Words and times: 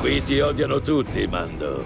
Qui 0.00 0.22
ti 0.22 0.40
odiano 0.40 0.80
tutti, 0.80 1.26
Mando. 1.26 1.84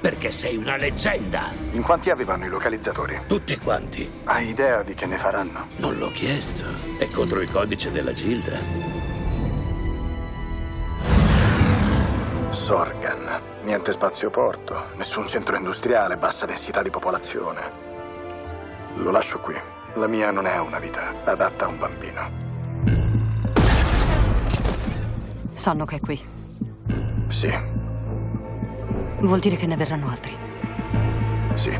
Perché 0.00 0.30
sei 0.30 0.56
una 0.56 0.76
leggenda. 0.76 1.52
In 1.72 1.82
quanti 1.82 2.10
avevano 2.10 2.46
i 2.46 2.48
localizzatori? 2.48 3.20
Tutti 3.26 3.56
quanti. 3.58 4.10
Hai 4.24 4.48
idea 4.48 4.82
di 4.82 4.94
che 4.94 5.06
ne 5.06 5.18
faranno? 5.18 5.68
Non 5.76 5.98
l'ho 5.98 6.10
chiesto. 6.10 6.64
È 6.98 7.08
contro 7.10 7.40
il 7.40 7.50
codice 7.50 7.90
della 7.90 8.12
Gilda. 8.12 8.58
Sorgan. 12.50 13.40
Niente 13.62 13.92
spazioporto, 13.92 14.90
nessun 14.96 15.28
centro 15.28 15.56
industriale, 15.56 16.16
bassa 16.16 16.46
densità 16.46 16.82
di 16.82 16.90
popolazione. 16.90 17.60
Lo 18.96 19.10
lascio 19.10 19.40
qui. 19.40 19.54
La 19.94 20.06
mia 20.06 20.30
non 20.30 20.46
è 20.46 20.58
una 20.58 20.78
vita 20.78 21.12
adatta 21.24 21.64
a 21.64 21.68
un 21.68 21.78
bambino. 21.78 22.30
Sanno 25.54 25.84
che 25.84 25.96
è 25.96 26.00
qui. 26.00 26.36
Sì, 27.28 27.48
Vuol 29.20 29.40
dire 29.40 29.56
che 29.56 29.66
ne 29.66 29.76
verranno 29.76 30.08
altri. 30.10 30.36
sì. 31.54 31.76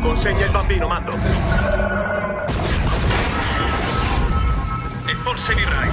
Consegna 0.00 0.44
il 0.44 0.50
bambino, 0.50 0.86
Mando. 0.88 2.25
E 5.08 5.14
forse 5.14 5.54
vivrai. 5.54 5.88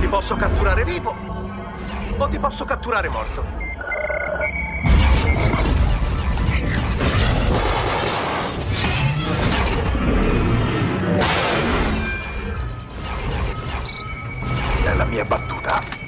Ti 0.00 0.08
posso 0.08 0.36
catturare 0.36 0.84
vivo 0.84 1.33
o 2.16 2.28
ti 2.28 2.38
posso 2.38 2.64
catturare 2.64 3.08
morto. 3.08 3.44
È 14.84 14.94
la 14.94 15.04
mia 15.04 15.24
battuta. 15.24 16.03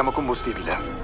Perdiamo 0.00 0.12
combustibile. 0.12 0.99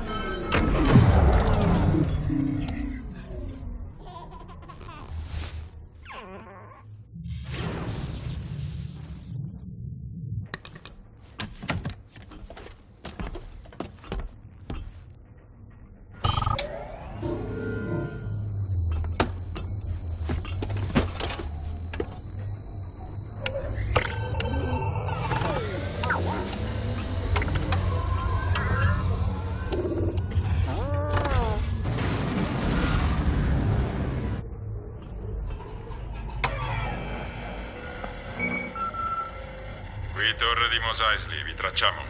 Mos 40.87 41.01
Eisley, 41.01 41.43
vi 41.43 41.53
tracciamo. 41.53 42.01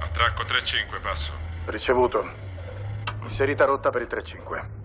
Attracco 0.00 0.42
3-5, 0.42 1.00
passo. 1.00 1.30
Ricevuto. 1.66 2.28
Inserita 3.22 3.64
rotta 3.66 3.90
per 3.90 4.02
il 4.02 4.08
3-5. 4.10 4.79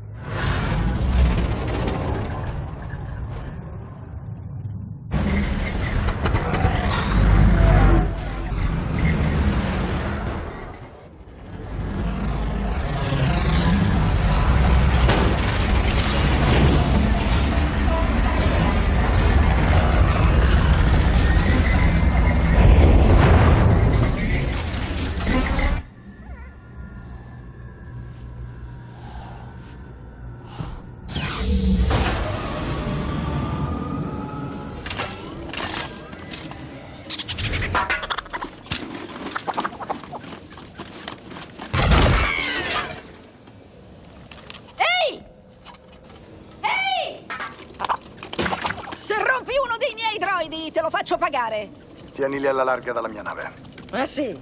Pagare. 51.56 51.70
Tienili 52.14 52.48
alla 52.48 52.64
larga 52.64 52.92
dalla 52.92 53.08
mia 53.08 53.22
nave. 53.22 53.52
Ah 53.92 54.06
sì? 54.06 54.38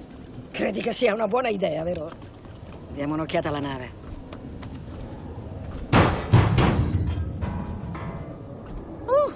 Credi 0.52 0.82
che 0.82 0.94
sia 0.94 1.14
una 1.14 1.28
buona 1.28 1.50
idea, 1.50 1.84
vero? 1.84 2.10
Diamo 2.90 3.14
un'occhiata 3.14 3.50
alla 3.50 3.60
nave. 3.60 4.02
Uh, 9.06 9.34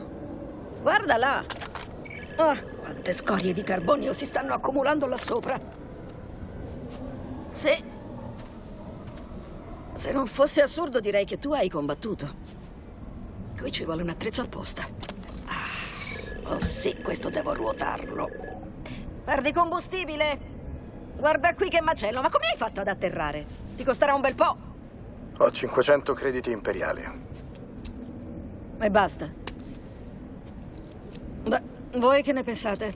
guarda 0.82 1.18
là. 1.18 1.46
Ah, 2.36 2.56
quante 2.80 3.14
scorie 3.14 3.54
di 3.54 3.64
carbonio 3.64 4.14
si 4.14 4.26
stanno 4.26 4.54
accumulando 4.54 5.08
là 5.08 5.18
sopra. 5.18 5.60
Se... 7.52 7.96
Se 9.94 10.12
non 10.12 10.28
fosse 10.28 10.62
assurdo 10.62 11.00
direi 11.00 11.26
che 11.26 11.40
tu 11.40 11.54
hai 11.54 11.70
combattuto. 11.70 12.46
Qui 13.60 13.72
ci 13.72 13.84
vuole 13.84 14.04
un 14.04 14.10
attrezzo 14.10 14.44
apposta. 14.44 14.97
Oh 16.50 16.60
sì, 16.62 16.96
questo 17.02 17.30
devo 17.30 17.54
ruotarlo. 17.54 18.30
Perdi 19.24 19.52
combustibile. 19.52 20.56
Guarda 21.18 21.54
qui 21.54 21.68
che 21.70 21.82
macello, 21.82 22.22
ma 22.22 22.30
come 22.30 22.46
hai 22.52 22.58
fatto 22.58 22.80
ad 22.80 22.88
atterrare? 22.88 23.46
Ti 23.76 23.84
costerà 23.84 24.14
un 24.14 24.22
bel 24.22 24.36
po'. 24.36 24.58
Ho 25.38 25.52
500 25.52 26.14
crediti 26.14 26.52
imperiali. 26.52 27.06
E 28.80 28.90
basta. 28.90 29.30
Beh, 31.44 31.62
voi 31.98 32.22
che 32.22 32.32
ne 32.32 32.44
pensate? 32.44 32.96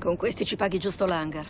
Con 0.00 0.16
questi 0.16 0.44
ci 0.44 0.56
paghi 0.56 0.78
giusto 0.78 1.06
l'hangar. 1.06 1.46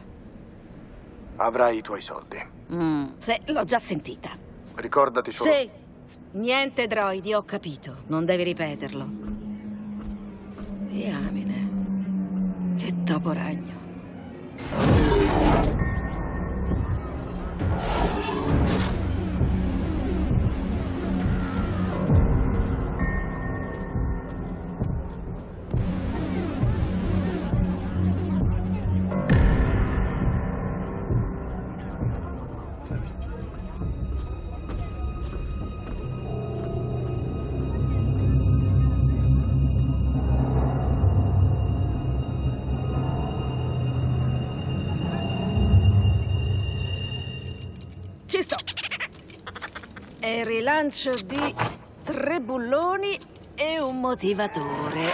Avrai 1.36 1.78
i 1.78 1.82
tuoi 1.82 2.02
soldi. 2.02 2.38
Mm, 2.72 3.12
sì, 3.16 3.40
l'ho 3.46 3.64
già 3.64 3.78
sentita. 3.78 4.30
Ricordati 4.74 5.32
solo. 5.32 5.52
Sì. 5.52 5.81
Niente 6.34 6.86
droidi, 6.86 7.34
ho 7.34 7.42
capito. 7.44 8.04
Non 8.06 8.24
devi 8.24 8.42
ripeterlo. 8.42 9.06
Diamine. 10.88 11.70
Che 12.78 13.02
topo 13.04 13.32
ragno. 13.32 13.80
Rilancio 50.62 51.10
di 51.24 51.52
tre 52.04 52.40
bulloni 52.40 53.18
e 53.56 53.80
un 53.80 53.98
motivatore. 53.98 55.10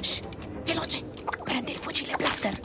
Shh, 0.00 0.20
veloce. 0.64 1.04
Prendi 1.44 1.70
il 1.70 1.78
fucile 1.78 2.16
blaster. 2.16 2.58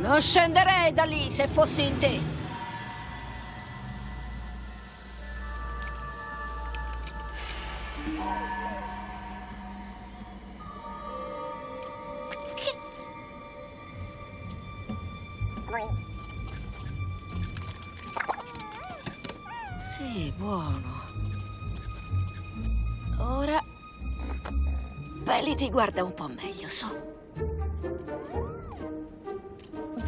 Non 0.00 0.20
scenderei 0.20 0.92
da 0.92 1.04
lì 1.04 1.30
se 1.30 1.48
fossi 1.48 1.86
in 1.86 1.96
te. 1.96 2.35
Guarda 25.76 26.02
un 26.02 26.14
po' 26.14 26.28
meglio, 26.28 26.68
su. 26.70 26.86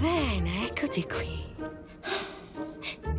Bene, 0.00 0.66
eccoti 0.66 1.06
qui. 1.06 1.54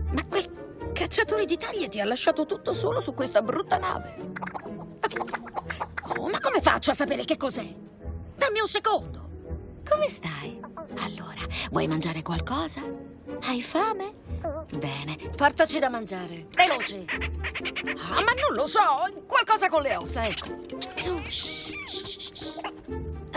Ma 0.10 0.25
quel 0.25 0.92
cacciatore 0.92 1.46
di 1.46 1.57
taglie 1.57 1.90
ti 1.90 2.00
ha 2.00 2.06
lasciato 2.06 2.48
tutto 2.48 2.74
solo 2.74 3.01
su 3.01 3.13
questa 3.13 3.44
brutta 3.44 3.78
nave. 3.78 4.16
Oh, 6.18 6.28
ma 6.28 6.40
come 6.40 6.60
faccio 6.60 6.90
a 6.90 6.96
sapere 6.96 7.24
che 7.24 7.38
cos'è? 7.38 7.72
Dammi 8.36 8.60
un 8.62 8.68
secondo. 8.68 9.30
Come 9.88 10.10
stai? 10.10 10.60
Allora, 11.02 11.45
vuoi 11.69 11.88
mangiare 11.88 12.24
qualcosa? 12.24 12.81
Hai 13.44 13.62
fame? 13.62 14.16
Bene, 14.75 15.16
portaci 15.38 15.78
da 15.78 15.90
mangiare. 15.90 16.48
Veloce. 16.50 17.06
Ah, 18.10 18.24
ma 18.24 18.34
non 18.34 18.54
lo 18.56 18.66
so. 18.66 18.80
Qualcosa 19.28 19.69
con 19.69 19.84
le 19.84 19.95
ossa, 19.95 20.25
ecco. 20.25 20.48
Su. 20.95 21.22
shh, 21.28 21.74
shh. 21.86 22.29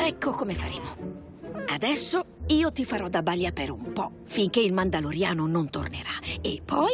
Ecco 0.05 0.33
come 0.33 0.57
faremo. 0.57 1.21
Adesso 1.69 2.25
io 2.49 2.73
ti 2.73 2.85
farò 2.85 3.09
da 3.09 3.23
balia 3.23 3.53
per 3.53 3.71
un 3.71 3.93
po', 3.93 4.11
finché 4.25 4.59
il 4.59 4.73
Mandaloriano 4.73 5.47
non 5.47 5.71
tornerà. 5.71 6.11
E 6.41 6.61
poi 6.65 6.91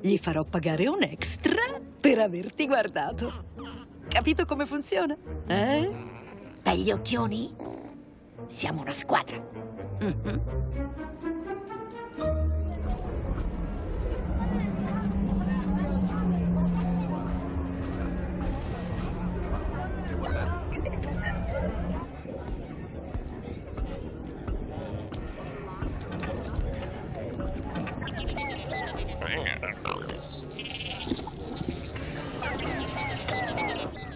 gli 0.00 0.16
farò 0.16 0.44
pagare 0.44 0.86
un 0.86 1.02
extra 1.02 1.80
per 2.00 2.20
averti 2.20 2.66
guardato. 2.66 3.46
Capito 4.06 4.44
come 4.44 4.66
funziona? 4.66 5.16
Eh? 5.48 5.90
Begli 6.62 6.92
occhioni? 6.92 7.52
Siamo 8.46 8.82
una 8.82 8.92
squadra. 8.92 9.44
Mhm. 9.98 10.65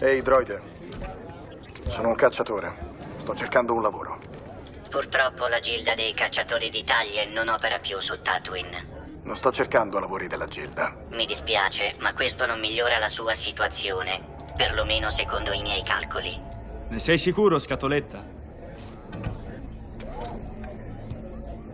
Ehi, 0.03 0.23
droide. 0.23 0.59
Sono 1.89 2.07
un 2.07 2.15
cacciatore. 2.15 2.73
Sto 3.17 3.35
cercando 3.35 3.75
un 3.75 3.83
lavoro. 3.83 4.17
Purtroppo 4.89 5.45
la 5.45 5.59
gilda 5.59 5.93
dei 5.93 6.11
cacciatori 6.15 6.71
di 6.71 6.83
taglie 6.83 7.29
non 7.29 7.49
opera 7.49 7.77
più 7.77 7.99
su 7.99 8.19
Tatooine. 8.19 9.21
Non 9.21 9.35
sto 9.35 9.51
cercando 9.51 9.99
lavori 9.99 10.25
della 10.25 10.47
Gilda. 10.47 11.05
Mi 11.11 11.27
dispiace, 11.27 11.93
ma 11.99 12.15
questo 12.15 12.47
non 12.47 12.59
migliora 12.59 12.97
la 12.97 13.09
sua 13.09 13.35
situazione, 13.35 14.19
perlomeno 14.57 15.11
secondo 15.11 15.51
i 15.51 15.61
miei 15.61 15.83
calcoli. 15.83 16.35
Ne 16.87 16.97
sei 16.97 17.19
sicuro, 17.19 17.59
scatoletta? 17.59 18.25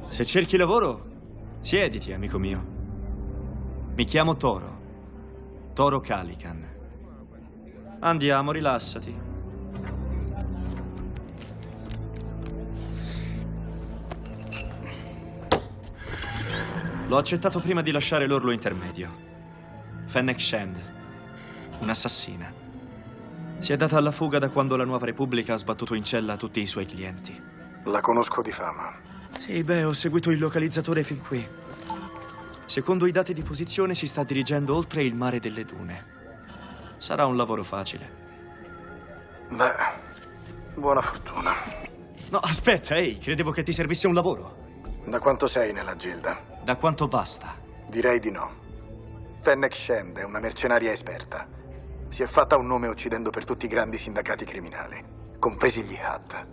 Se 0.09 0.25
cerchi 0.25 0.57
lavoro, 0.57 1.05
siediti, 1.61 2.11
amico 2.11 2.37
mio. 2.37 2.61
Mi 3.95 4.03
chiamo 4.03 4.35
Toro. 4.35 4.81
Toro 5.73 6.01
Calican. 6.01 6.75
Andiamo, 7.99 8.51
rilassati. 8.51 9.25
L'ho 17.07 17.17
accettato 17.17 17.59
prima 17.59 17.81
di 17.81 17.91
lasciare 17.91 18.27
l'orlo 18.27 18.51
intermedio. 18.51 19.09
Fennec 20.05 20.39
Shand, 20.39 20.77
un'assassina. 21.79 22.53
Si 23.59 23.73
è 23.73 23.77
data 23.77 23.97
alla 23.97 24.11
fuga 24.11 24.39
da 24.39 24.49
quando 24.49 24.75
la 24.75 24.83
Nuova 24.83 25.05
Repubblica 25.05 25.53
ha 25.53 25.57
sbattuto 25.57 25.95
in 25.95 26.03
cella 26.03 26.37
tutti 26.37 26.59
i 26.59 26.67
suoi 26.67 26.85
clienti. 26.85 27.41
La 27.85 28.01
conosco 28.01 28.41
di 28.41 28.51
fama. 28.51 28.93
Sì, 29.39 29.63
beh, 29.63 29.85
ho 29.85 29.93
seguito 29.93 30.29
il 30.31 30.39
localizzatore 30.39 31.01
fin 31.03 31.21
qui. 31.21 31.47
Secondo 32.65 33.05
i 33.07 33.11
dati 33.11 33.33
di 33.33 33.41
posizione 33.41 33.95
si 33.95 34.05
sta 34.05 34.23
dirigendo 34.23 34.75
oltre 34.75 35.03
il 35.03 35.15
mare 35.15 35.39
delle 35.39 35.63
dune. 35.63 36.16
Sarà 36.97 37.25
un 37.25 37.35
lavoro 37.35 37.63
facile. 37.63 38.25
Beh, 39.49 39.75
buona 40.75 41.01
fortuna. 41.01 41.53
No, 42.31 42.39
aspetta, 42.39 42.95
ehi, 42.95 43.17
credevo 43.17 43.51
che 43.51 43.63
ti 43.63 43.71
servisse 43.71 44.07
un 44.07 44.13
lavoro. 44.13 44.65
Da 45.05 45.19
quanto 45.19 45.47
sei 45.47 45.71
nella 45.71 45.95
Gilda? 45.95 46.37
Da 46.63 46.75
quanto 46.75 47.07
basta? 47.07 47.55
Direi 47.87 48.19
di 48.19 48.31
no. 48.31 48.65
Fennec 49.39 49.73
Shand 49.73 50.17
è 50.17 50.23
una 50.23 50.39
mercenaria 50.39 50.91
esperta. 50.91 51.47
Si 52.09 52.23
è 52.23 52.25
fatta 52.25 52.57
un 52.57 52.67
nome 52.67 52.87
uccidendo 52.87 53.29
per 53.29 53.45
tutti 53.45 53.65
i 53.65 53.69
grandi 53.69 53.97
sindacati 53.97 54.43
criminali, 54.43 55.01
compresi 55.39 55.83
gli 55.83 55.95
Hat. 55.95 56.47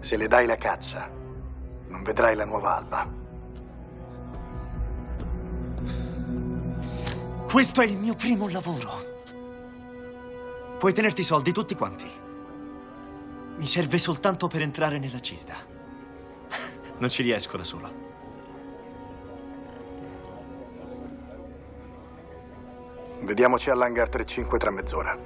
Se 0.00 0.16
le 0.16 0.28
dai 0.28 0.46
la 0.46 0.56
caccia, 0.56 1.08
non 1.88 2.02
vedrai 2.02 2.34
la 2.34 2.44
nuova 2.44 2.76
alba. 2.76 3.08
Questo 7.50 7.80
è 7.80 7.86
il 7.86 7.96
mio 7.96 8.14
primo 8.14 8.48
lavoro. 8.50 9.16
Puoi 10.78 10.92
tenerti 10.92 11.22
i 11.22 11.24
soldi 11.24 11.50
tutti 11.50 11.74
quanti. 11.74 12.08
Mi 13.56 13.66
serve 13.66 13.98
soltanto 13.98 14.46
per 14.46 14.62
entrare 14.62 15.00
nella 15.00 15.18
gilda. 15.18 15.56
Non 16.98 17.08
ci 17.08 17.24
riesco 17.24 17.56
da 17.56 17.64
solo. 17.64 18.06
Vediamoci 23.22 23.70
all'hangar 23.70 24.08
35 24.08 24.58
tra 24.58 24.70
mezz'ora. 24.70 25.18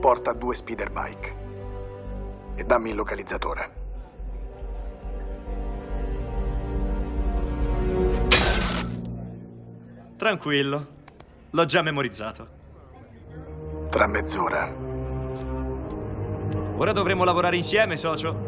Porta 0.00 0.32
due 0.32 0.56
speeder 0.56 0.90
bike. 0.90 1.36
E 2.56 2.64
dammi 2.64 2.90
il 2.90 2.96
localizzatore. 2.96 3.72
Tranquillo. 10.16 10.86
L'ho 11.50 11.64
già 11.64 11.82
memorizzato. 11.82 12.57
Tra 13.88 14.06
mezz'ora. 14.06 14.74
Ora 16.76 16.92
dovremo 16.92 17.24
lavorare 17.24 17.56
insieme, 17.56 17.96
socio. 17.96 18.47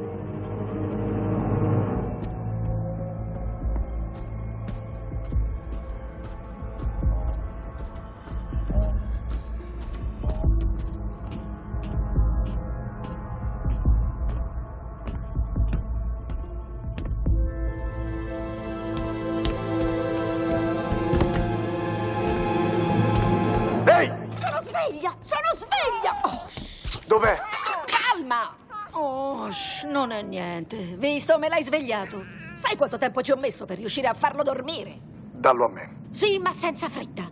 Visto, 31.30 31.38
me 31.38 31.48
l'hai 31.48 31.62
svegliato. 31.62 32.24
Sai 32.56 32.76
quanto 32.76 32.98
tempo 32.98 33.22
ci 33.22 33.30
ho 33.30 33.36
messo 33.36 33.64
per 33.64 33.78
riuscire 33.78 34.08
a 34.08 34.14
farlo 34.14 34.42
dormire? 34.42 34.98
Dallo 35.30 35.66
a 35.66 35.68
me. 35.68 35.98
Sì, 36.10 36.38
ma 36.40 36.52
senza 36.52 36.88
fretta. 36.88 37.30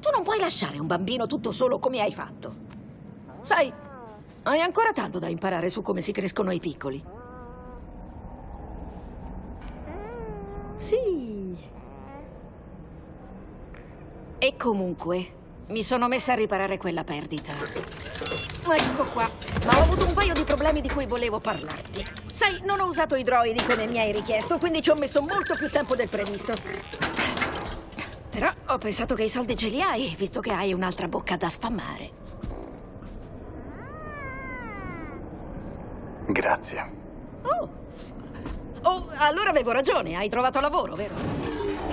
Tu 0.00 0.10
non 0.10 0.22
puoi 0.22 0.38
lasciare 0.38 0.78
un 0.78 0.86
bambino 0.86 1.26
tutto 1.26 1.52
solo 1.52 1.78
come 1.78 2.00
hai 2.00 2.14
fatto. 2.14 2.54
Sai, 3.40 3.70
hai 4.44 4.60
ancora 4.62 4.92
tanto 4.92 5.18
da 5.18 5.28
imparare 5.28 5.68
su 5.68 5.82
come 5.82 6.00
si 6.00 6.12
crescono 6.12 6.50
i 6.50 6.60
piccoli. 6.60 7.04
Sì. 10.78 11.58
E 14.38 14.56
comunque, 14.56 15.32
mi 15.68 15.82
sono 15.82 16.08
messa 16.08 16.32
a 16.32 16.36
riparare 16.36 16.78
quella 16.78 17.04
perdita. 17.04 17.52
Ecco 17.52 19.04
qua. 19.12 19.28
Ma 19.66 19.78
ho 19.78 19.82
avuto 19.82 20.06
un 20.06 20.14
paio 20.14 20.32
di 20.32 20.44
problemi 20.44 20.80
di 20.80 20.88
cui 20.88 21.04
volevo 21.04 21.38
parlarti. 21.38 22.19
Sai, 22.40 22.58
non 22.64 22.80
ho 22.80 22.86
usato 22.86 23.16
i 23.16 23.22
droidi 23.22 23.62
come 23.66 23.86
mi 23.86 23.98
hai 23.98 24.12
richiesto, 24.12 24.56
quindi 24.56 24.80
ci 24.80 24.88
ho 24.88 24.94
messo 24.94 25.20
molto 25.20 25.54
più 25.54 25.68
tempo 25.68 25.94
del 25.94 26.08
previsto. 26.08 26.54
Però 28.30 28.50
ho 28.68 28.78
pensato 28.78 29.14
che 29.14 29.24
i 29.24 29.28
soldi 29.28 29.54
ce 29.58 29.68
li 29.68 29.82
hai, 29.82 30.14
visto 30.16 30.40
che 30.40 30.50
hai 30.50 30.72
un'altra 30.72 31.06
bocca 31.06 31.36
da 31.36 31.50
sfamare. 31.50 32.10
Grazie. 36.28 36.90
Oh. 37.42 37.68
Oh, 38.84 39.10
allora 39.16 39.50
avevo 39.50 39.72
ragione, 39.72 40.16
hai 40.16 40.30
trovato 40.30 40.60
lavoro, 40.60 40.94
vero? 40.94 41.14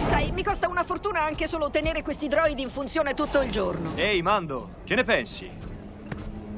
Sai, 0.08 0.32
mi 0.32 0.46
costa 0.46 0.70
una 0.70 0.86
fortuna 0.86 1.24
anche 1.24 1.46
solo 1.46 1.70
tenere 1.70 2.02
questi 2.02 2.30
droidi 2.30 2.62
in 2.62 2.70
funzione 2.70 3.14
tutto 3.14 3.42
il 3.42 3.52
giorno. 3.52 3.92
Ehi, 3.96 4.22
Mando, 4.22 4.76
che 4.86 4.96
ne 4.96 5.04
pensi? 5.04 5.52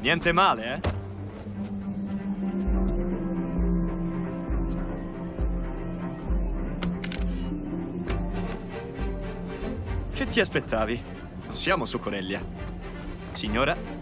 Niente 0.02 0.32
male, 0.32 0.76
eh? 0.76 0.99
Ti 10.30 10.40
aspettavi? 10.40 11.02
Siamo 11.52 11.86
su 11.86 12.00
Corellia. 12.00 12.40
Signora? 13.32 13.99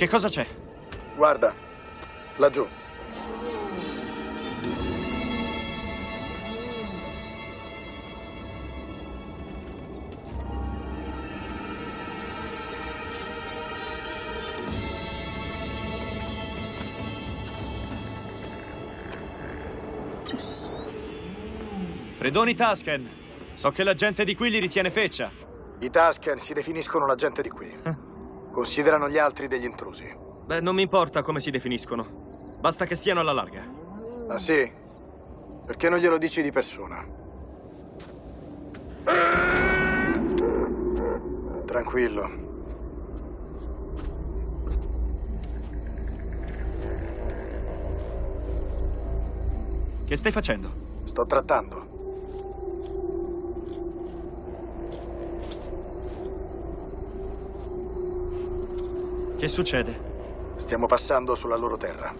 Che 0.00 0.08
cosa 0.08 0.30
c'è? 0.30 0.46
Guarda, 1.14 1.52
laggiù. 2.36 2.66
Predoni 22.16 22.54
Tusken. 22.54 23.06
So 23.52 23.70
che 23.70 23.84
la 23.84 23.92
gente 23.92 24.24
di 24.24 24.34
qui 24.34 24.48
li 24.48 24.60
ritiene 24.60 24.90
feccia. 24.90 25.30
I 25.80 25.90
Tusken 25.90 26.38
si 26.38 26.54
definiscono 26.54 27.04
la 27.04 27.16
gente 27.16 27.42
di 27.42 27.50
qui. 27.50 28.08
Considerano 28.50 29.08
gli 29.08 29.18
altri 29.18 29.48
degli 29.48 29.64
intrusi. 29.64 30.12
Beh, 30.44 30.60
non 30.60 30.74
mi 30.74 30.82
importa 30.82 31.22
come 31.22 31.40
si 31.40 31.50
definiscono. 31.50 32.56
Basta 32.58 32.84
che 32.84 32.94
stiano 32.94 33.20
alla 33.20 33.32
larga. 33.32 33.62
Ah 34.28 34.38
sì? 34.38 34.70
Perché 35.64 35.88
non 35.88 35.98
glielo 35.98 36.18
dici 36.18 36.42
di 36.42 36.50
persona? 36.50 37.06
Tranquillo. 41.64 42.48
Che 50.04 50.16
stai 50.16 50.32
facendo? 50.32 50.72
Sto 51.04 51.24
trattando. 51.24 51.89
Che 59.40 59.48
succede? 59.48 60.52
Stiamo 60.56 60.84
passando 60.84 61.34
sulla 61.34 61.56
loro 61.56 61.78
terra. 61.78 62.12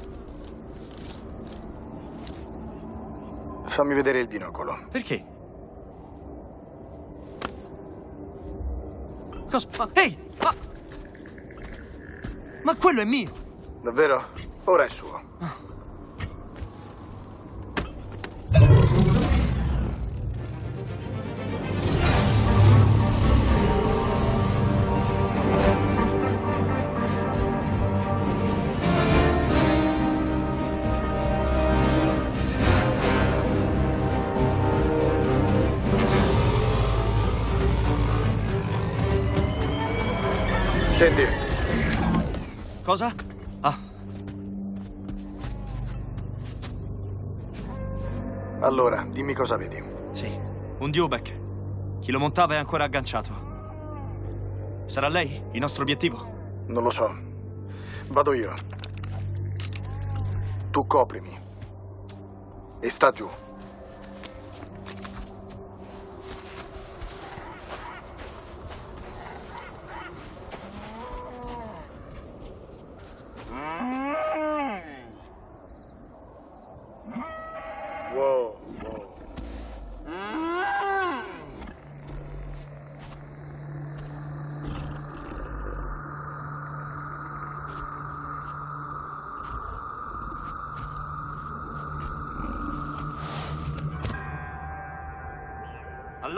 Fammi 3.66 3.92
vedere 3.92 4.20
il 4.20 4.26
binocolo. 4.26 4.86
Perché? 4.90 5.22
Cosa? 9.50 9.68
Ma, 9.76 9.90
ehi! 9.92 10.16
Ma... 10.42 10.54
ma 12.62 12.74
quello 12.76 13.02
è 13.02 13.04
mio! 13.04 13.30
Davvero? 13.82 14.24
Ora 14.64 14.84
è 14.84 14.88
suo. 14.88 15.20
Scendi. 15.36 15.69
Cosa? 42.90 43.14
Ah, 43.62 43.78
Allora, 48.62 49.06
dimmi 49.08 49.32
cosa 49.32 49.56
vedi. 49.56 49.80
sì. 50.10 50.28
Un 50.80 50.90
Dubek. 50.90 51.38
Chi 52.00 52.10
lo 52.10 52.18
montava 52.18 52.54
è 52.54 52.56
ancora 52.56 52.82
agganciato. 52.82 54.82
Sarà 54.86 55.06
lei 55.06 55.40
il 55.52 55.60
nostro 55.60 55.82
obiettivo? 55.82 56.64
Non 56.66 56.82
lo 56.82 56.90
so. 56.90 57.08
Vado 58.08 58.32
io. 58.32 58.52
Tu 60.72 60.86
coprimi. 60.88 61.38
E 62.80 62.90
sta 62.90 63.12
giù. 63.12 63.28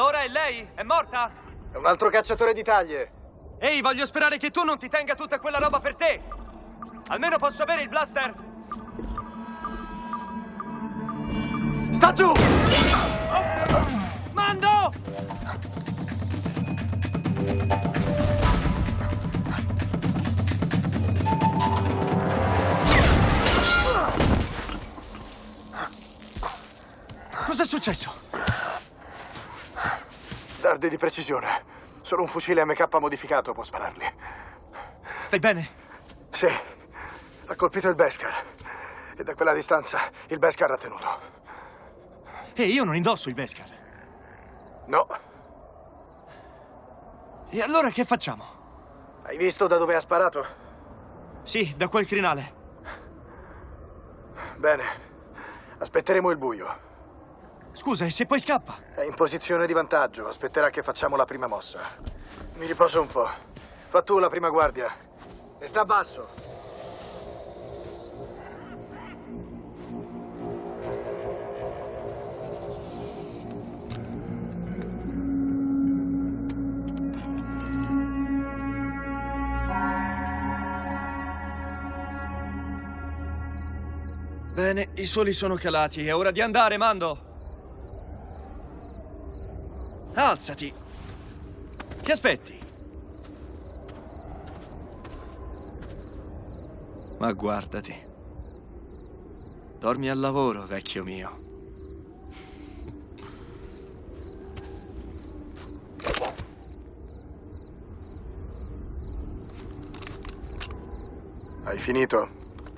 Allora 0.02 0.22
è 0.22 0.28
lei? 0.28 0.68
È 0.74 0.82
morta? 0.82 1.30
È 1.70 1.76
un 1.76 1.86
altro 1.86 2.10
cacciatore 2.10 2.52
di 2.52 2.64
taglie. 2.64 3.12
Ehi, 3.60 3.80
voglio 3.80 4.04
sperare 4.04 4.36
che 4.36 4.50
tu 4.50 4.64
non 4.64 4.76
ti 4.76 4.88
tenga 4.88 5.14
tutta 5.14 5.38
quella 5.38 5.58
roba 5.58 5.78
per 5.78 5.94
te. 5.94 6.20
Almeno 7.06 7.36
posso 7.36 7.62
avere 7.62 7.82
il 7.82 7.88
blaster. 7.88 8.34
Sta 11.92 12.12
giù! 12.12 12.32
Mando! 14.32 14.92
Cos'è 27.46 27.64
successo? 27.64 28.21
Dardi 30.82 30.88
di 30.88 30.98
precisione. 30.98 31.64
Solo 32.02 32.22
un 32.22 32.28
fucile 32.28 32.64
MK 32.64 32.98
modificato 32.98 33.52
può 33.52 33.62
spararli. 33.62 34.04
Stai 35.20 35.38
bene? 35.38 35.70
Sì, 36.30 36.48
ha 37.46 37.54
colpito 37.54 37.88
il 37.88 37.94
Beskar. 37.94 38.44
E 39.16 39.22
da 39.22 39.36
quella 39.36 39.52
distanza 39.52 40.10
il 40.26 40.38
Beskar 40.40 40.72
ha 40.72 40.76
tenuto. 40.76 41.06
E 42.54 42.64
io 42.64 42.82
non 42.82 42.96
indosso 42.96 43.28
il 43.28 43.36
Beskar. 43.36 43.68
No. 44.86 45.06
E 47.48 47.62
allora 47.62 47.90
che 47.90 48.04
facciamo? 48.04 49.20
Hai 49.22 49.36
visto 49.36 49.68
da 49.68 49.76
dove 49.76 49.94
ha 49.94 50.00
sparato? 50.00 50.44
Sì, 51.44 51.74
da 51.76 51.86
quel 51.86 52.06
crinale. 52.06 52.54
Bene. 54.56 54.84
Aspetteremo 55.78 56.30
il 56.30 56.38
buio. 56.38 56.90
Scusa, 57.74 58.04
e 58.04 58.10
se 58.10 58.26
poi 58.26 58.38
scappa? 58.38 58.76
È 58.94 59.02
in 59.02 59.14
posizione 59.14 59.66
di 59.66 59.72
vantaggio. 59.72 60.28
Aspetterà 60.28 60.70
che 60.70 60.82
facciamo 60.82 61.16
la 61.16 61.24
prima 61.24 61.46
mossa. 61.46 61.80
Mi 62.54 62.66
riposo 62.66 63.00
un 63.00 63.06
po'. 63.06 63.28
Fa 63.88 64.02
tu 64.02 64.18
la 64.18 64.28
prima 64.28 64.50
guardia. 64.50 64.94
E 65.58 65.66
sta 65.66 65.84
basso. 65.84 66.28
Bene, 84.52 84.90
i 84.94 85.06
soli 85.06 85.32
sono 85.32 85.56
calati. 85.56 86.06
È 86.06 86.14
ora 86.14 86.30
di 86.30 86.40
andare, 86.40 86.76
Mando. 86.76 87.31
Alzati. 90.14 90.72
Che 92.02 92.12
aspetti? 92.12 92.58
Ma 97.18 97.32
guardati. 97.32 97.94
Dormi 99.78 100.10
al 100.10 100.18
lavoro, 100.18 100.66
vecchio 100.66 101.02
mio. 101.02 101.40
Hai 111.64 111.78
finito? 111.78 112.28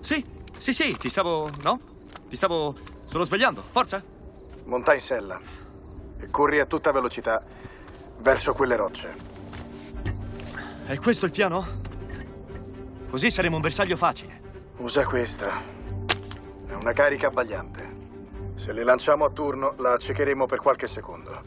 Sì, 0.01 0.25
sì, 0.59 0.73
sì, 0.73 0.97
ti 0.97 1.09
stavo... 1.09 1.49
no? 1.63 1.81
Ti 2.29 2.37
stavo 2.37 2.77
solo 3.07 3.25
svegliando. 3.25 3.63
Forza. 3.71 4.03
Monta 4.65 4.95
in 4.95 5.01
sella. 5.01 5.64
Corri 6.35 6.59
a 6.59 6.67
tutta 6.67 6.91
velocità 6.91 7.41
verso 8.19 8.55
quelle 8.55 8.75
rocce. 8.75 9.15
È 10.85 10.99
questo 10.99 11.27
il 11.27 11.31
piano? 11.31 11.65
Così 13.09 13.31
saremo 13.31 13.55
un 13.55 13.63
bersaglio 13.63 13.97
facile. 13.97 14.41
Usa 14.79 15.07
questa. 15.07 15.53
È 16.67 16.73
una 16.73 16.93
carica 16.93 17.29
abbagliante. 17.29 17.89
Se 18.57 18.73
le 18.73 18.83
lanciamo 18.83 19.25
a 19.27 19.31
turno, 19.31 19.75
la 19.79 19.93
accecheremo 19.93 20.45
per 20.47 20.59
qualche 20.59 20.89
secondo. 20.89 21.41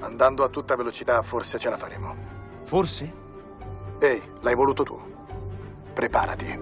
Andando 0.00 0.44
a 0.44 0.50
tutta 0.50 0.76
velocità, 0.76 1.22
forse 1.22 1.58
ce 1.58 1.70
la 1.70 1.78
faremo. 1.78 2.14
Forse? 2.64 3.10
Ehi, 4.00 4.22
l'hai 4.42 4.54
voluto 4.54 4.82
tu. 4.82 5.00
Preparati. 5.94 6.60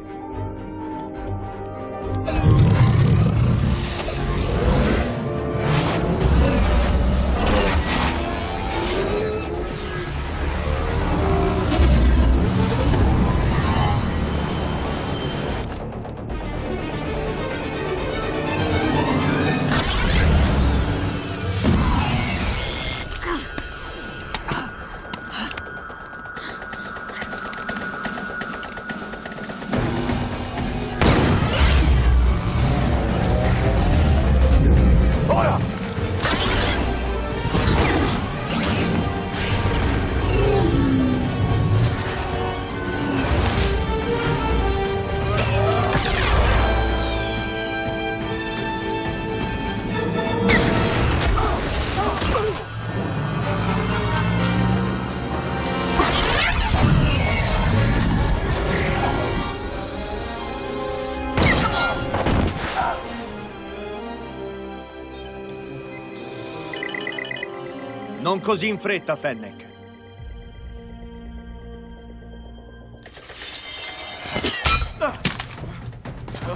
Non 68.32 68.40
così 68.40 68.68
in 68.68 68.78
fretta, 68.78 69.14
Fennec. 69.14 69.66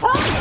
Bel 0.01 0.36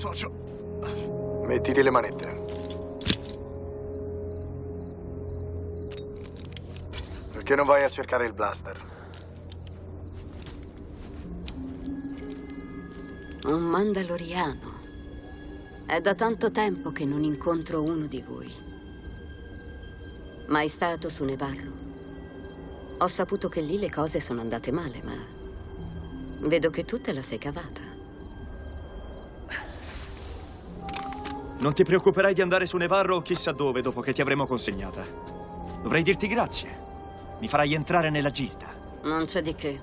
socio. 0.00 0.32
Mettiti 1.44 1.82
le 1.82 1.90
manette. 1.90 2.44
Perché 7.34 7.54
non 7.54 7.66
vai 7.66 7.84
a 7.84 7.90
cercare 7.90 8.24
il 8.24 8.32
blaster? 8.32 8.80
Un 13.44 13.60
mandaloriano. 13.60 14.78
È 15.84 16.00
da 16.00 16.14
tanto 16.14 16.50
tempo 16.50 16.92
che 16.92 17.04
non 17.04 17.22
incontro 17.22 17.82
uno 17.82 18.06
di 18.06 18.24
voi. 18.26 18.50
Mai 20.46 20.68
stato 20.68 21.10
su 21.10 21.24
Nevarro. 21.24 21.72
Ho 22.96 23.06
saputo 23.06 23.50
che 23.50 23.60
lì 23.60 23.78
le 23.78 23.90
cose 23.90 24.22
sono 24.22 24.40
andate 24.40 24.72
male, 24.72 25.02
ma 25.02 26.48
vedo 26.48 26.70
che 26.70 26.86
tu 26.86 26.98
te 27.02 27.12
la 27.12 27.22
sei 27.22 27.38
cavata. 27.38 27.89
Non 31.60 31.74
ti 31.74 31.84
preoccuperai 31.84 32.32
di 32.32 32.40
andare 32.40 32.64
su 32.64 32.78
Nevarro 32.78 33.16
o 33.16 33.20
chissà 33.20 33.52
dove 33.52 33.82
dopo 33.82 34.00
che 34.00 34.14
ti 34.14 34.22
avremo 34.22 34.46
consegnata. 34.46 35.04
Dovrei 35.82 36.02
dirti 36.02 36.26
grazie. 36.26 36.88
Mi 37.38 37.48
farai 37.48 37.74
entrare 37.74 38.08
nella 38.08 38.30
gilda. 38.30 38.66
Non 39.02 39.26
c'è 39.26 39.42
di 39.42 39.54
che. 39.54 39.80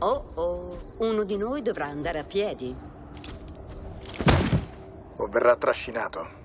Oh 0.00 0.24
oh, 0.34 0.78
uno 0.98 1.24
di 1.24 1.38
noi 1.38 1.62
dovrà 1.62 1.86
andare 1.86 2.18
a 2.18 2.24
piedi. 2.24 2.74
O 5.16 5.26
verrà 5.28 5.56
trascinato? 5.56 6.41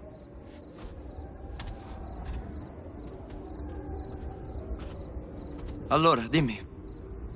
Allora, 5.89 6.21
dimmi, 6.27 6.59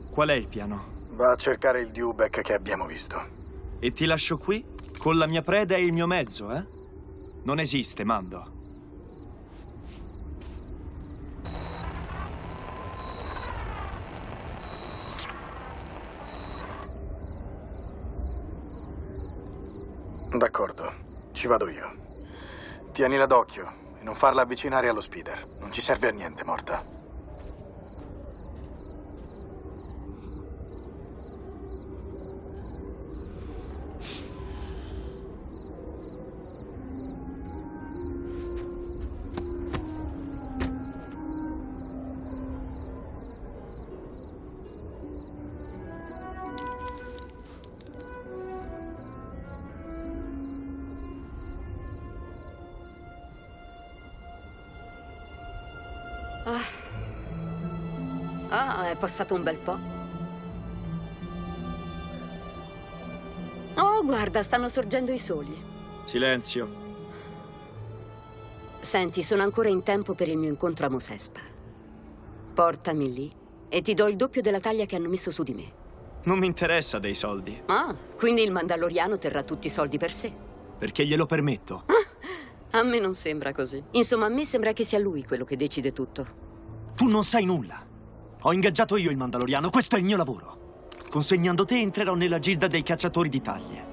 qual 0.09 0.27
è 0.27 0.33
il 0.33 0.47
piano? 0.47 0.83
Va 1.11 1.31
a 1.31 1.35
cercare 1.37 1.79
il 1.79 1.91
Dewback 1.91 2.41
che 2.41 2.53
abbiamo 2.53 2.85
visto. 2.85 3.39
E 3.79 3.93
ti 3.93 4.05
lascio 4.05 4.37
qui 4.37 4.65
con 4.97 5.17
la 5.17 5.25
mia 5.25 5.41
preda 5.41 5.75
e 5.75 5.81
il 5.81 5.93
mio 5.93 6.05
mezzo, 6.05 6.51
eh? 6.51 6.65
Non 7.43 7.59
esiste, 7.59 8.03
Mando. 8.03 8.59
D'accordo, 20.29 20.91
ci 21.31 21.47
vado 21.47 21.69
io. 21.69 21.89
Tienila 22.91 23.25
d'occhio 23.25 23.71
e 23.97 24.03
non 24.03 24.15
farla 24.15 24.41
avvicinare 24.41 24.89
allo 24.89 25.01
speeder. 25.01 25.47
Non 25.59 25.71
ci 25.71 25.81
serve 25.81 26.09
a 26.09 26.11
niente, 26.11 26.43
morta. 26.43 26.99
Passato 59.01 59.33
un 59.33 59.41
bel 59.43 59.57
po'. 59.57 59.77
Oh, 63.75 64.03
guarda, 64.03 64.43
stanno 64.43 64.69
sorgendo 64.69 65.11
i 65.11 65.17
soli. 65.19 65.59
Silenzio. 66.03 66.79
Senti, 68.79 69.23
sono 69.23 69.43
ancora 69.43 69.69
in 69.69 69.81
tempo 69.83 70.13
per 70.13 70.27
il 70.27 70.37
mio 70.37 70.49
incontro 70.49 70.85
a 70.85 70.89
Mosespa. 70.89 71.39
Portami 72.53 73.13
lì 73.13 73.31
e 73.69 73.81
ti 73.81 73.93
do 73.93 74.07
il 74.07 74.15
doppio 74.15 74.41
della 74.41 74.59
taglia 74.59 74.85
che 74.85 74.95
hanno 74.95 75.09
messo 75.09 75.31
su 75.31 75.43
di 75.43 75.53
me. 75.53 75.79
Non 76.23 76.37
mi 76.37 76.45
interessa 76.45 76.99
dei 76.99 77.15
soldi, 77.15 77.59
Ah, 77.67 77.95
quindi 78.17 78.43
il 78.43 78.51
Mandaloriano 78.51 79.17
terrà 79.17 79.41
tutti 79.43 79.67
i 79.67 79.71
soldi 79.71 79.97
per 79.97 80.11
sé. 80.11 80.31
perché 80.77 81.05
glielo 81.05 81.25
permetto. 81.25 81.85
A 82.73 82.83
me 82.83 82.99
non 82.99 83.13
sembra 83.13 83.51
così. 83.53 83.83
Insomma, 83.91 84.25
a 84.27 84.29
me 84.29 84.45
sembra 84.45 84.73
che 84.73 84.83
sia 84.85 84.97
lui 84.99 85.23
quello 85.25 85.45
che 85.45 85.55
decide 85.57 85.91
tutto. 85.91 86.25
Tu 86.95 87.07
non 87.07 87.23
sai 87.23 87.43
nulla. 87.45 87.85
Ho 88.43 88.53
ingaggiato 88.53 88.97
io 88.97 89.11
il 89.11 89.17
Mandaloriano, 89.17 89.69
questo 89.69 89.95
è 89.95 89.99
il 89.99 90.05
mio 90.05 90.17
lavoro. 90.17 90.87
Consegnando 91.09 91.63
te 91.63 91.79
entrerò 91.79 92.15
nella 92.15 92.39
gilda 92.39 92.67
dei 92.67 92.81
cacciatori 92.81 93.29
di 93.29 93.41
taglie. 93.41 93.89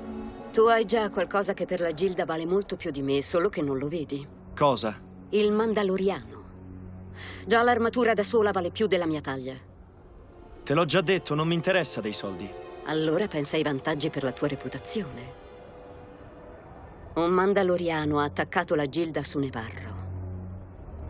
Tu 0.53 0.63
hai 0.63 0.87
già 0.87 1.11
qualcosa 1.11 1.53
che 1.53 1.67
per 1.67 1.81
la 1.81 1.93
Gilda 1.93 2.25
vale 2.25 2.47
molto 2.47 2.77
più 2.77 2.91
di 2.91 3.03
me, 3.03 3.23
solo 3.23 3.49
che 3.49 3.61
non 3.61 3.77
lo 3.77 3.89
vedi. 3.89 4.27
Cosa? 4.57 4.99
Il 5.31 5.53
Mandaloriano. 5.53 6.47
Già 7.47 7.63
l'armatura 7.63 8.15
da 8.15 8.25
sola 8.25 8.51
vale 8.51 8.71
più 8.71 8.87
della 8.87 9.07
mia 9.07 9.21
taglia. 9.21 9.55
Te 10.63 10.75
l'ho 10.75 10.85
già 10.85 11.03
detto, 11.03 11.35
non 11.35 11.47
mi 11.47 11.55
interessa 11.55 12.01
dei 12.01 12.13
soldi. 12.13 12.49
Allora 12.85 13.27
pensa 13.27 13.57
ai 13.57 13.63
vantaggi 13.63 14.09
per 14.09 14.23
la 14.23 14.33
tua 14.33 14.49
reputazione. 14.49 15.37
Un 17.15 17.31
Mandaloriano 17.31 18.19
ha 18.19 18.25
attaccato 18.25 18.75
la 18.75 18.89
Gilda 18.89 19.23
su 19.23 19.39
Nevarro. 19.39 19.98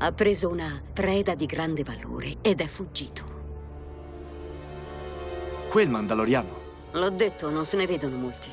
Ha 0.00 0.12
preso 0.12 0.48
una 0.48 0.80
preda 0.92 1.34
di 1.34 1.44
grande 1.44 1.82
valore 1.82 2.36
ed 2.40 2.60
è 2.60 2.66
fuggito. 2.66 3.24
Quel 5.68 5.88
Mandaloriano. 5.88 6.66
L'ho 6.92 7.10
detto, 7.10 7.50
non 7.50 7.64
se 7.64 7.76
ne 7.76 7.86
vedono 7.86 8.16
molti. 8.16 8.48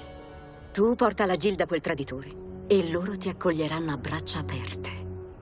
Tu 0.72 0.96
porta 0.96 1.24
alla 1.24 1.38
Gilda 1.38 1.68
quel 1.68 1.82
traditore 1.82 2.30
e 2.68 2.90
loro 2.90 3.16
ti 3.16 3.30
accoglieranno 3.30 3.92
a 3.92 3.98
braccia 3.98 4.40
aperte. 4.40 4.90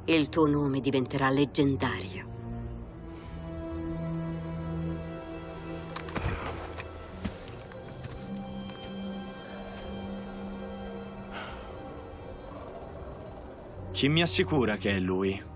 Il 0.06 0.28
tuo 0.28 0.46
nome 0.46 0.82
diventerà 0.82 1.30
leggendario. 1.30 2.32
Chi 13.92 14.10
mi 14.10 14.22
assicura 14.22 14.76
che 14.76 14.98
è 14.98 15.00
lui? 15.00 15.52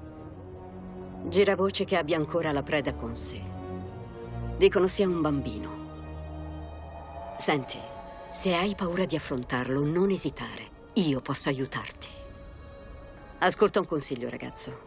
Gira 1.28 1.58
voce 1.58 1.84
che 1.84 1.98
abbia 1.98 2.16
ancora 2.16 2.54
la 2.54 2.64
preda 2.64 2.94
con 2.94 3.14
sé. 3.14 3.42
Dicono 4.56 4.88
sia 4.88 5.08
un 5.08 5.20
bambino. 5.20 7.36
Senti, 7.38 7.78
se 8.32 8.56
hai 8.56 8.76
paura 8.76 9.04
di 9.04 9.18
affrontarlo, 9.18 9.84
non 9.84 10.10
esitare. 10.10 10.70
Io 10.94 11.20
posso 11.20 11.50
aiutarti. 11.50 12.08
Ascolta 13.40 13.82
un 13.82 13.86
consiglio, 13.86 14.30
ragazzo. 14.30 14.86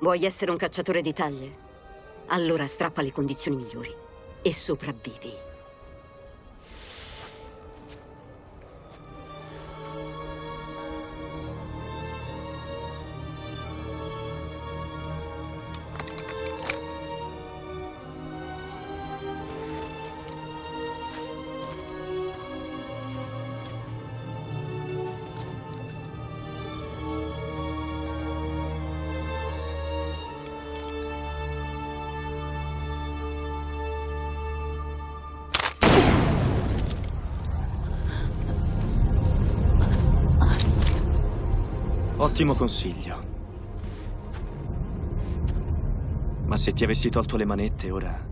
Vuoi 0.00 0.24
essere 0.24 0.50
un 0.50 0.56
cacciatore 0.56 1.02
di 1.02 1.12
taglie? 1.12 1.56
Allora 2.28 2.66
strappa 2.66 3.02
le 3.02 3.12
condizioni 3.12 3.58
migliori 3.58 3.94
e 4.40 4.54
sopravvivi. 4.54 5.51
Ottimo 42.32 42.54
consiglio. 42.54 43.22
Ma 46.46 46.56
se 46.56 46.72
ti 46.72 46.82
avessi 46.82 47.10
tolto 47.10 47.36
le 47.36 47.44
manette, 47.44 47.90
ora 47.90 48.26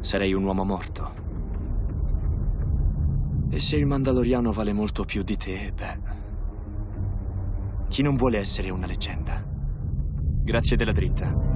sarei 0.00 0.32
un 0.32 0.42
uomo 0.42 0.64
morto. 0.64 1.14
E 3.50 3.60
se 3.60 3.76
il 3.76 3.86
Mandaloriano 3.86 4.50
vale 4.50 4.72
molto 4.72 5.04
più 5.04 5.22
di 5.22 5.36
te, 5.36 5.72
beh... 5.72 5.98
Chi 7.86 8.02
non 8.02 8.16
vuole 8.16 8.38
essere 8.38 8.70
una 8.70 8.86
leggenda? 8.86 9.40
Grazie 10.42 10.76
della 10.76 10.90
dritta. 10.90 11.53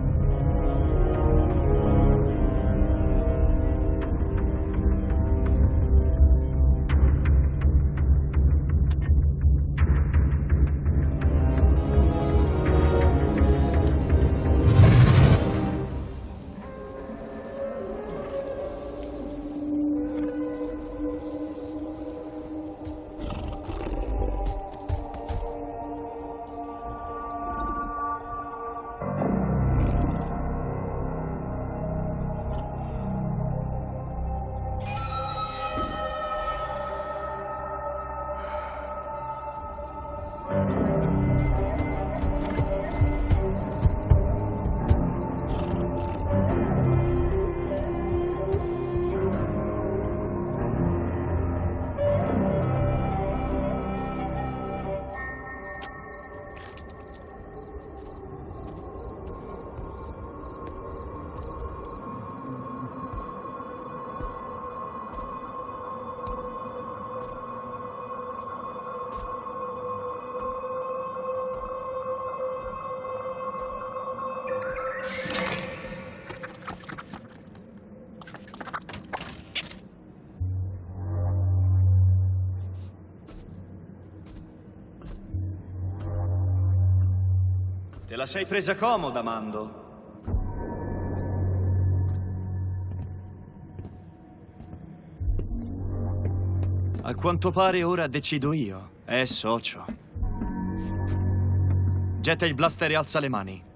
Sei 88.29 88.45
presa 88.45 88.75
comoda, 88.75 89.23
Mando. 89.23 89.87
A 97.01 97.15
quanto 97.15 97.51
pare 97.51 97.83
ora 97.83 98.07
decido 98.07 98.53
io, 98.53 98.91
eh, 99.07 99.25
socio. 99.25 99.83
Getta 102.21 102.45
il 102.45 102.53
blaster 102.53 102.91
e 102.91 102.97
alza 102.97 103.19
le 103.19 103.29
mani. 103.31 103.68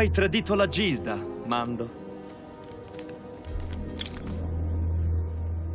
Hai 0.00 0.10
tradito 0.10 0.54
la 0.54 0.66
Gilda, 0.66 1.14
Mando. 1.44 1.98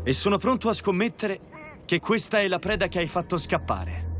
E 0.04 0.14
sono 0.14 0.38
pronto 0.38 0.68
a 0.70 0.74
scommettere 0.74 1.40
che 1.86 2.00
questa 2.00 2.40
è 2.40 2.48
la 2.48 2.58
preda 2.58 2.88
che 2.88 3.00
hai 3.00 3.08
fatto 3.08 3.38
scappare. 3.38 4.14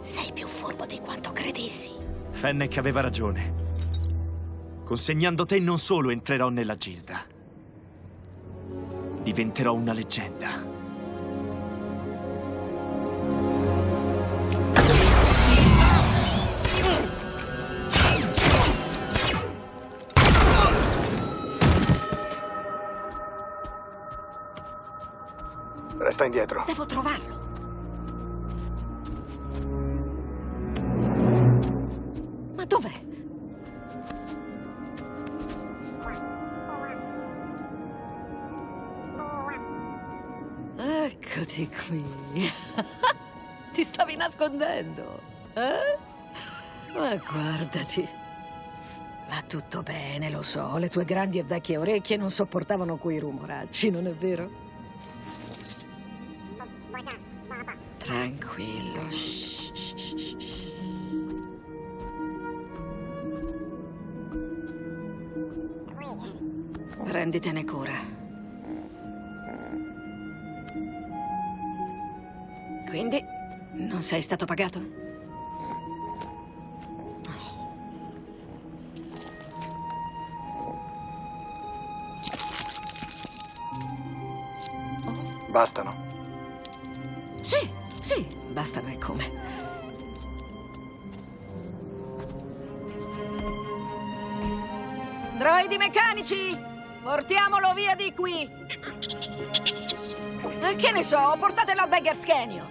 Sei 0.00 0.32
più 0.32 0.48
furbo 0.48 0.84
di 0.84 0.98
quanto 0.98 1.30
credessi. 1.32 1.90
Fennec 2.30 2.76
aveva 2.76 3.00
ragione. 3.00 3.54
Consegnando 4.84 5.46
te 5.46 5.60
non 5.60 5.78
solo 5.78 6.10
entrerò 6.10 6.48
nella 6.48 6.76
Gilda, 6.76 7.24
diventerò 9.22 9.74
una 9.74 9.92
leggenda. 9.92 10.75
Resta 26.16 26.24
indietro. 26.24 26.64
Devo 26.64 26.86
trovarlo. 26.86 27.44
Ma 32.56 32.64
dov'è? 32.64 33.04
Eccoti 40.78 41.68
qui. 41.68 42.02
Ti 43.74 43.82
stavi 43.82 44.16
nascondendo, 44.16 45.20
eh? 45.52 45.98
Ma 46.94 47.14
guardati. 47.16 48.08
Va 49.28 49.42
tutto 49.46 49.82
bene, 49.82 50.30
lo 50.30 50.40
so. 50.40 50.78
Le 50.78 50.88
tue 50.88 51.04
grandi 51.04 51.38
e 51.38 51.42
vecchie 51.42 51.76
orecchie 51.76 52.16
non 52.16 52.30
sopportavano 52.30 52.96
quei 52.96 53.18
rumoracci, 53.18 53.90
non 53.90 54.06
è 54.06 54.14
vero? 54.14 54.65
Tranquillo. 57.98 59.10
shh, 59.10 59.72
shh. 59.74 60.36
Prenditene 67.04 67.64
cura. 67.64 67.92
Quindi, 72.88 73.22
non 73.74 74.02
sei 74.02 74.22
stato 74.22 74.44
pagato? 74.44 74.80
Bastano. 85.50 85.95
Meccanici! 96.26 96.58
Portiamolo 97.02 97.72
via 97.74 97.94
di 97.94 98.12
qui! 98.12 98.50
Eh, 100.60 100.74
Che 100.74 100.90
ne 100.90 101.04
so, 101.04 101.36
portatelo 101.38 101.82
a 101.82 101.86
Beggar's 101.86 102.24
Canyon! 102.24 102.65